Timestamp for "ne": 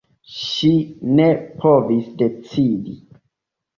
1.19-1.27